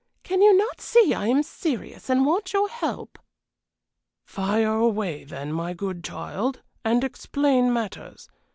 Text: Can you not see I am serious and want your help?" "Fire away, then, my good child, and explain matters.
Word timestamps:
Can 0.23 0.41
you 0.41 0.57
not 0.57 0.81
see 0.81 1.13
I 1.13 1.27
am 1.27 1.43
serious 1.43 2.09
and 2.09 2.25
want 2.25 2.53
your 2.53 2.67
help?" 2.67 3.19
"Fire 4.25 4.73
away, 4.77 5.23
then, 5.25 5.53
my 5.53 5.75
good 5.75 6.03
child, 6.03 6.63
and 6.83 7.03
explain 7.03 7.71
matters. 7.71 8.27